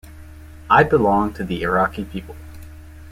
[0.67, 2.35] I belong to the Iraqi people.